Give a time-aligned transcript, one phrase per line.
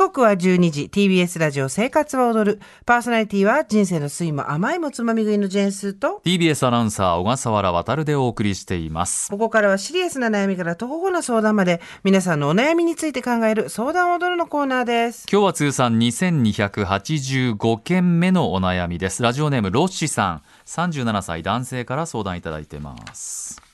[0.00, 0.90] 刻は12時。
[0.90, 2.60] TBS ラジオ生活は踊る。
[2.86, 9.30] パーソナリティは人生の酸いも甘いもつまみ食いのジェーンスーと TBS アナウンサー小笠原渉でお送りしています。
[9.30, 15.26] ここからはシリアスな悩みから徒歩な相談まで皆さんのお悩みについて考える相談を踊るのコーナーです。
[15.30, 19.22] 今日は通算2285件目のお悩みです。
[19.22, 20.42] ラジオネームロッシさん。
[20.64, 23.69] 37歳男性から相談いただいてます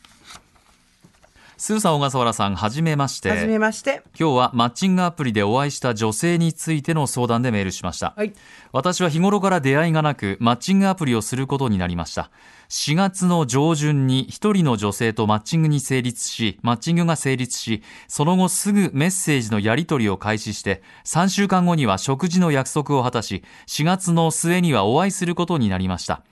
[1.67, 3.29] スーさん小笠原さんはじめまして。
[3.29, 4.01] はじめまして。
[4.17, 8.33] 今日はマッチングアプリでお会いした女性についての相談でメールしました、はい。
[8.71, 12.31] 私は日頃から出会いがなくマッチングアプリをすることになりました。
[12.69, 26.23] 4月の上旬に一人の女性とマッチングに成立しマッチングが成立しその後すぐメッセージのやり取りを開始して3週間後には食事の約束を果たし4月の末にはお会いすることになりました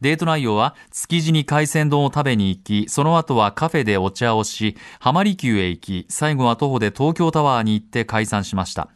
[0.00, 8.88] デート内容は築地に海鮮丼を食べに行き、その後はカフェでお茶をし、浜離宮へ行き、最後は徒歩で東京タワーに行って解散しました。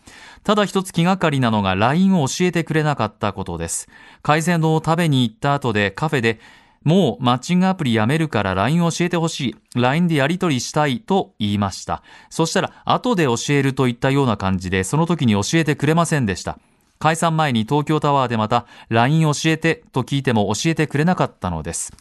[0.42, 3.88] ただ一つ気がかりなのが LINE を教えてくれなかったことです。
[4.22, 6.41] 海鮮丼を食べに行った後でカフェで
[6.84, 9.41] もうマッチングアプリやめるから LINE を教えてほし
[9.74, 9.80] い。
[9.80, 12.02] LINE でやり取りしたいと言いました。
[12.28, 16.58] そしたら後で教えるといったような感じでその時に教えてくれませんでした。
[17.05, 21.92] 解散前に東京タワーでまた LINE 教えてと聞いても教えてくれなかったのです。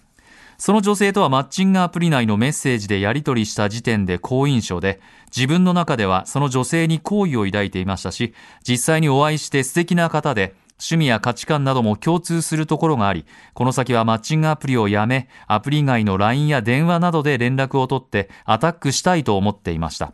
[0.57, 8.33] その女性とはマッチングアプリ内のメッセージでやり取りした時点で好印象で、自分の中ではその女性に好意を抱いていましたし、
[8.65, 20.13] 実際にお会いして素敵な方で、趣味や価値観なども共通するところがあり、この先はマッチングアプリをやめ、アプリ外の LINE や電話などで連絡を取ってアタックしたいと思っていました。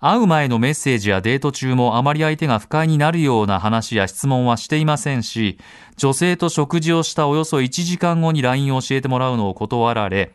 [0.00, 5.58] 会う前のメッセージやデート中もあまり相手が不快になるような話や質問はしていませんし、
[5.96, 10.32] 女性と食事をしたおよそ1時間後に LINE を教えてもらうのを断られ、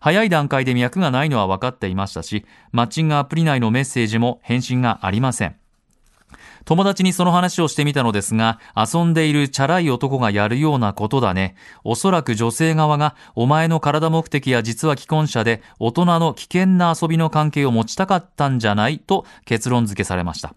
[0.00, 5.61] 早い段階で脈がないのは分かっていましたし、マッチングアプリ内のメッセージも返信がありません。
[6.64, 11.56] 友達にその話をしてみたのですが、遊んでいるチャラい男がやるようなことだね。
[11.84, 18.98] おそらく女性側が、お前の体目的や実は既婚者で、大人の危険な遊びの関係を持ちたかったんじゃない？
[18.98, 20.54] と結論付けされました。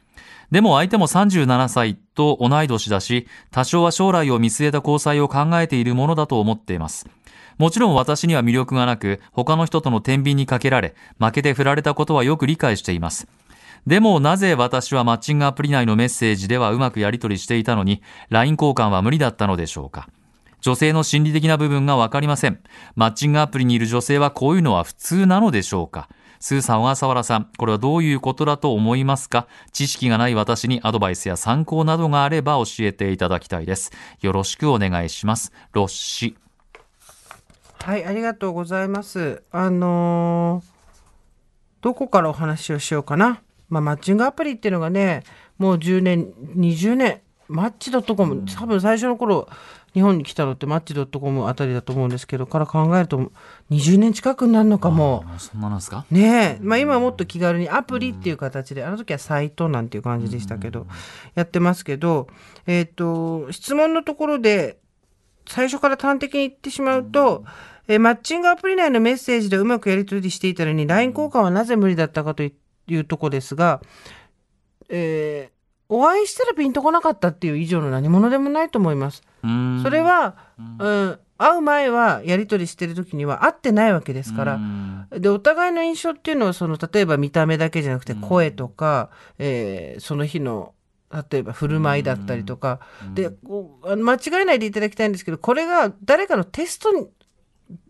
[0.52, 7.08] でも相手も37歳と同い年だし、多少は将来を見据えた交際を考えているものだと思っています。
[7.58, 13.28] もちろん私には魅力がなく、他の人との天秤にかけられ、負けて振られたことはよく理解しています。
[13.88, 20.09] でもなぜ私はマッチングアプリ内のメッセージではうまくやり取りしていたのに、LINE 交換は無理だったのでしょうか？
[20.62, 22.59] 女性の心理的な部分がわかりません。
[22.96, 26.09] マッチングアプリにいる女性はこういうのは普通なのでしょうか？
[26.40, 29.47] スーさん、小笠原さん、これはどういうことだと思いますか？
[29.72, 33.91] 知識がない私にアドバイスや参考などがあれば教えていただきたいです。
[34.19, 35.52] よろしくお願いします。
[35.73, 36.35] ロッシ。
[37.84, 40.75] はいありがとうございますあのー
[41.81, 43.44] どこからお話をしようかな？
[43.75, 45.24] まあマッチングアプリっていうのがね
[45.58, 49.47] もう10年20年マッチ .com 多分最初の頃
[49.94, 53.31] 日本に来たのってマッチ .com あたりだと思うんですけどから考えると
[53.72, 55.24] 20年近くになるのかも。
[55.28, 56.06] あそんななんですか？
[56.12, 60.85] ねえ、まあ、今はもっと気軽にアプリっていう形で、あの時はサイトなんていう感じでしたけど、
[61.35, 62.28] やってますけど、
[62.68, 64.80] えっ、と、質問のところで、
[65.47, 67.46] 最初から端的に言ってしまうと、
[67.88, 72.53] えーマッチングアプリ内のメッセージでうまくやり取りしていたのに、LINE 交換はなぜ無理だったかとい
[72.96, 73.81] うとこですが、
[74.90, 75.56] えー
[75.88, 79.22] お会いしたらピンとこなかったっていう以上の何者でもないと思います。
[79.84, 84.59] それは、うん、会う前はやり取りしてる時には会ってないわけですから、
[85.12, 90.73] でお互いの印象っていうのはその例えば見た目だけじゃなくて声とか、えーその日の
[91.31, 92.79] 例えば振る舞いだったりとか、
[93.13, 93.29] で
[93.84, 97.07] 間違えないでいただきたいんですけどこれが誰かのテストに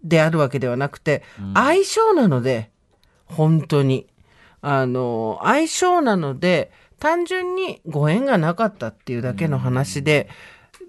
[0.04, 1.24] であるわけではなくて、
[1.54, 2.72] 相性なので
[3.24, 4.08] 本当に
[4.68, 10.28] あの相性なので単純にご縁がなかったっていうだけの話で、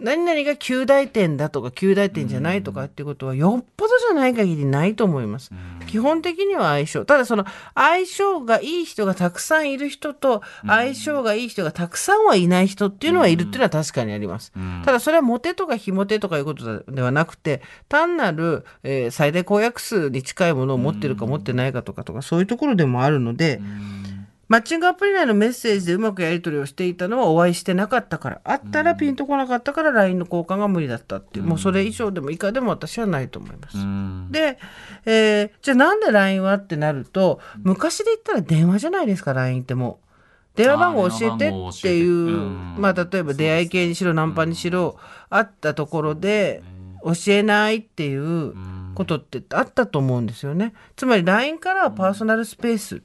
[0.00, 5.50] 何々が9大点だとか9大点じゃないとかっていうことはよっぽどじゃない限りないと思います。
[5.86, 7.04] 基本的には相性。
[7.04, 7.44] ただその
[7.74, 14.52] 相性がいい人がたくさんいる人と相性がいい人がたくさんはいない人っていうのはいるっていうのは確かにあります。
[14.84, 23.60] ただそれはモテとか非モテとかいうことではなくて単なる、えー最大公約数に近いものを持ってるか持ってないかとかとかそういうところでもあるので、
[24.48, 33.76] マッチングアプリ内のメッセージでうまくやり取りをしていたのはお会いしてなかったから、あったらピンとこなかったから LINE の交換が無理だったっていう、もうそれ以上でも以下でも私はないと思います。
[33.76, 34.28] うん。
[34.30, 34.58] で、
[35.04, 40.06] えーじゃあなんで LINE はってなると、昔で言ったら電話じゃないですか、LINE ってもう。
[40.56, 42.76] 電話番号教えてっていう、うん。
[42.78, 44.96] まあ例えば出会い系にしろ、ナンパにしろ、
[45.28, 46.62] あったところで
[47.02, 48.54] 教えないっていう
[48.94, 50.72] ことってあったと思うんですよね。
[50.94, 53.02] つまり LINE からはパーソナルスペース。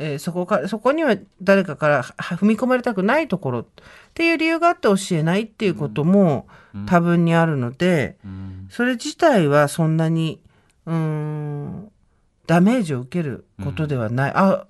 [0.00, 3.66] えーそこかそこには誰かからは踏み込まれたくないところっ
[4.14, 6.46] ていう理由があって教えないっていうことも
[6.86, 8.68] 多分にあるので、うん。
[8.70, 10.40] それ自体はそんなに
[10.86, 11.90] うーん
[12.46, 14.66] ダメージを受けることではない、あ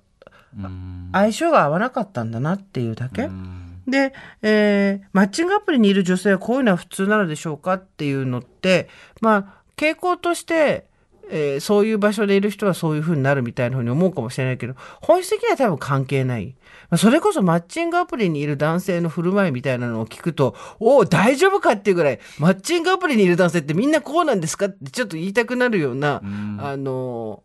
[0.57, 1.09] うん。
[1.13, 3.81] 相性が合わなかったんだなっていうだけ、うん。
[3.87, 8.89] で、えーマッチングアプリにいる女性はこういうのは普通なのでしょうかっていうのって
[9.21, 10.88] まあ傾向として、
[11.29, 16.55] えーそういう場所でいる人はそういう風になるみたいな風に思うかもしれないけど本質的には多分関係ない。
[16.89, 27.43] まあそれこそマッチングアプリにいる男性の振る舞いみたいなのを聞くと、おお、大丈夫かっていうぐらい、マッチングアプリにいる男性ってみんなこうなんですかってちょっと言いたくなるような、うんあの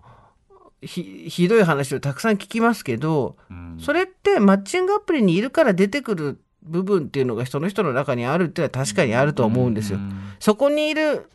[0.81, 9.99] ひ、ひどい話をたくさん聞きますけど、うんそれってマッチングアプリにいるから出てくる部分っていうのがその人の中にあるっていうのは確かにあるとは思うんですよ。
[9.99, 11.27] うんそこにいる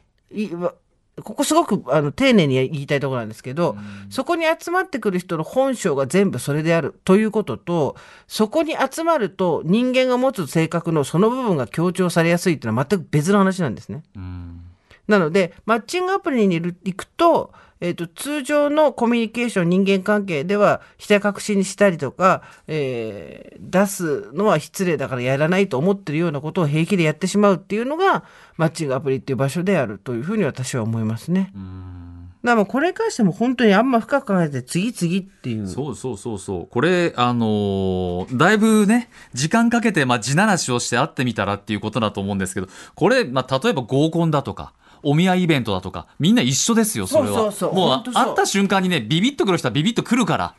[1.22, 3.78] ここすごくあの丁寧に言いたいところなんですけど、
[4.10, 7.96] そこに集まってくる人の本性が全部それであるということと
[8.28, 14.04] そこに集まると人間が持つ性格のその部分が強調されやすいっていうのは全く別の話なんですね。
[14.16, 14.66] うん
[15.10, 17.52] なので、マッチングアプリにいる行くと、
[17.82, 28.24] えっ、と、通常のコミュニケーション、人間関係では、ひた隠しにしたりとか、えー出すのは失礼だからやらないと思ってるようなことを平気でやってしまうっていうのが、
[28.58, 31.52] マッチングアプリっていう場所であるというふうに私は思いますね。
[31.56, 32.10] うん
[32.44, 35.68] だからこれに関しても本当にあんま深く考えて、次々っていう。
[35.68, 36.68] そうそうそうそう。
[36.68, 44.72] これ、あのーだいぶね、時間かけて、まあ、地ならしをして会ってみたらっていうことだと思うんですけど、これ、まあ、例えば合コンだとか、
[45.04, 47.28] お見合いイベントだとか、みんな一緒ですよ、それは。
[47.28, 50.54] そうそうそうもう、会った瞬間にね、ビビッとくる人はビビッとくるから。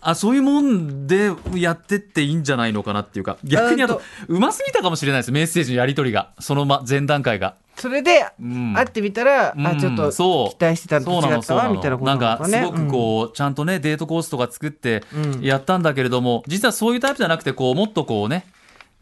[0.00, 3.98] あ、そういうもんでやってっていいんじゃないのかなっていうか、逆にあとあ、
[4.28, 6.30] うますぎたかもしれないです、メッセージのやり取りが。
[6.38, 7.56] そのま、前段階が。
[7.76, 12.20] それで、うん会ってみたら、あ、ちょっうんとそう期待してたのと違ったわ、みたいなことなね。
[12.20, 18.46] なんかすごくこう、ちゃんとねデートコースとか作ってうんやったんだけれども、実はそういうタイプじゃなくてこうもっとこうね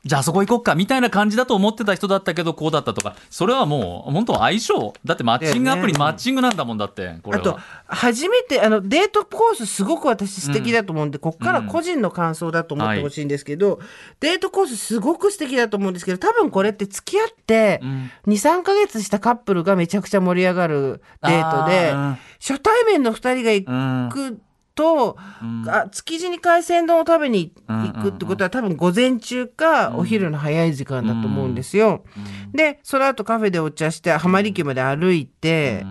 [0.06, 3.17] じゃあそこ行こっかみたいな感じだと思ってた人だったけどこうだったとか。
[3.29, 7.43] それはもう本当相性だってマッチングアプリ、マッチングなんだもんだってこれは。
[7.43, 13.81] あと、初めて、あの、デートコースすごく私素敵だと思うんで、こっから個人の感想だと思ってほしいんですけど、
[14.20, 18.11] デートコースすごく素敵だと思うんですけど、多分これって付き合って、うん。
[18.26, 24.41] 2、3ヶ月したカップルがめちゃくちゃ盛り上がるデートで、あ初対面の2人が行ーく
[24.76, 25.64] と、うん。
[25.69, 32.05] あ築地に海鮮丼を食べにうん行くってことは多分午前中かお昼の早い時間だと思うんですよ。
[32.52, 35.84] で、その後カフェでお茶して浜離宮まで歩いて、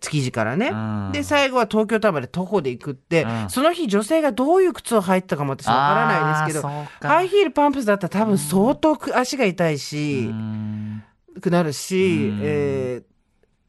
[0.00, 1.10] 築地からね、うん。
[1.12, 3.50] で最後は東京タワーまで徒歩で行くって、うん。
[3.50, 11.02] その日女性がどういう靴を履いてたかも私わからないですけどハイヒールパンプスだったら多分相当く足が痛いし、うん。
[11.40, 12.40] くなるし、うん。
[12.42, 13.13] えー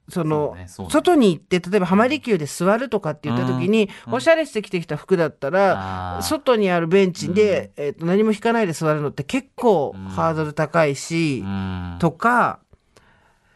[0.08, 0.56] その
[0.90, 10.02] 外に行って例えば浜離宮で座るとかって言った時に、おしゃれして着てきた服だったら、外にあるベンチで、えーと何も引かないで座るのって結構うん。
[10.10, 11.98] ハードル高いし、うん。
[12.00, 12.60] とか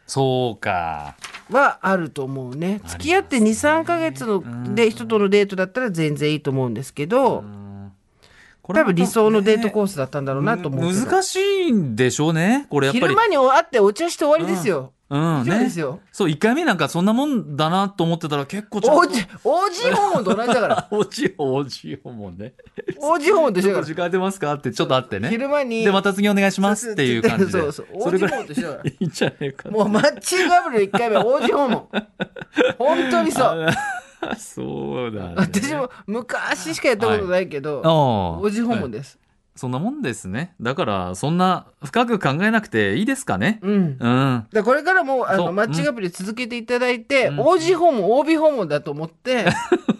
[0.06, 1.14] そうか。
[1.50, 2.80] はあると思うね。
[2.84, 7.44] 付き合って2、3ヶ月ので人とのデートだったら全然いいと思うんですけど、
[8.72, 10.92] こ多分理想のデートコーースだったんだろうなと思う。
[10.92, 14.92] 難しいんでしょうねこれやっぱり昼間に会ってお茶して終わりですよ。
[15.10, 15.98] うん以上ですよ。
[16.12, 20.86] そう1回目なんかそんなもんだなと思ってたら結構ちょっと王子、王子訪問と同じだから。
[20.92, 22.52] おじおじおもんね
[22.96, 25.22] 王子訪問と一緒だかちょっと時間出ますかってちょっとあってら。
[25.22, 25.84] ね昼間に。
[25.84, 27.86] でまた次お願いしますっていう感じでそうそう。
[27.94, 28.90] 王子訪問と一緒だから。
[28.90, 31.88] いいんじゃねえかなもうマッチングアプリの1回目は王子訪問。
[32.78, 33.66] 本当にそう。
[34.20, 35.34] あ そうだね。
[35.36, 37.90] 私も昔しかやったことないけど、ああ。
[38.40, 39.18] 王子訪問です。
[39.56, 40.54] そんなもんですね。
[40.60, 43.58] だからそんな深く考えなくていいですかね。
[43.62, 43.96] うん。
[44.00, 44.64] うん。
[44.64, 47.40] これからもあのマッチングアプリ続けていただいて、うん。
[47.40, 49.46] OG 訪問 OB 訪問だと思って、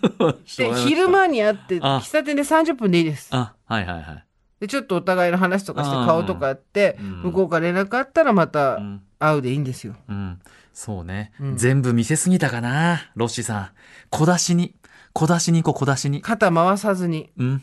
[0.57, 1.99] で昼間に会ってあ。
[1.99, 3.29] 喫茶店で30分でいいです。
[3.33, 4.25] あはいはいはい。
[4.61, 6.07] でちょっとお互いの話とかしてうん。
[6.07, 7.23] 顔とかあって、うん。
[7.23, 9.95] 向こうから連絡あったらまたうん会うでいいんですよ。
[10.09, 10.41] うん。
[10.73, 11.31] そうね。
[11.39, 13.69] うん、全部見せすぎたかな、ロッシーさん。
[14.09, 14.75] 小出しに。
[15.13, 16.23] 小出しに行こう、小出しに。
[16.23, 17.31] 肩回さずに。
[17.37, 17.63] うん。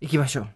[0.00, 0.46] 行きましょう。